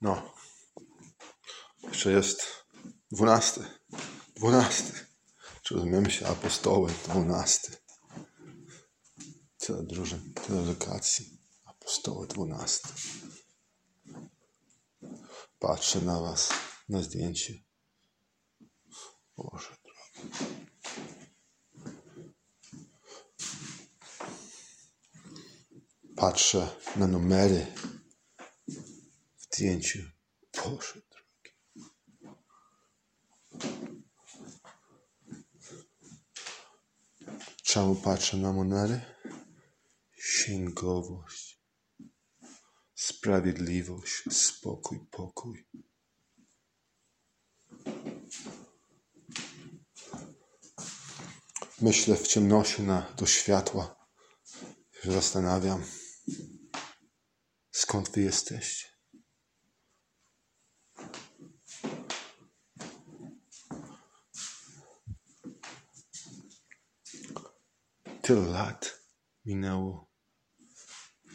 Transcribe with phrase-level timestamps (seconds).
[0.00, 0.34] No.
[1.82, 2.42] Jeszcze jest
[3.12, 3.64] dwunasty.
[4.36, 4.92] Dwunasty.
[5.62, 6.26] Czy rozumiemy się?
[6.26, 6.92] Apostoły.
[7.04, 7.76] Dwunasty.
[9.58, 11.38] Tyle drużyn, tyle lokacji.
[11.64, 12.88] Apostoły dwunasty.
[15.58, 16.48] Patrzę na was,
[16.88, 17.54] na zdjęcie.
[19.36, 20.34] Boże drogi.
[26.16, 27.66] Patrzę na numery
[29.60, 29.98] w zdjęciu.
[30.56, 31.52] Boże drogi.
[37.62, 39.00] Czemu patrzę na numery?
[40.16, 41.60] Księgowość,
[42.94, 45.68] sprawiedliwość, spokój, pokój.
[51.80, 54.06] Myślę w ciemności na to światła.
[55.04, 55.84] Zastanawiam,
[57.70, 58.99] skąd wy jesteście.
[68.22, 69.00] Tyle lat
[69.44, 70.10] minęło,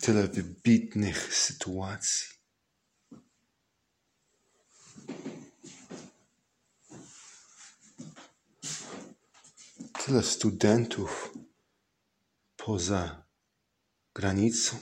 [0.01, 2.27] tyle wybitnych sytuacji.
[10.05, 11.33] Tyle studentów
[12.57, 13.25] poza
[14.13, 14.77] granicą.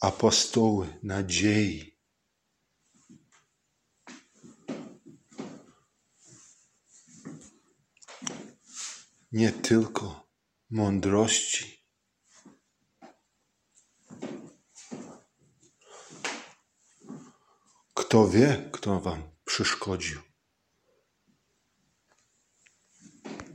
[0.00, 1.93] Apostoły nadziei.
[9.34, 10.26] Nie tylko
[10.70, 11.84] mądrości.
[17.94, 20.20] Kto wie, kto wam przeszkodził?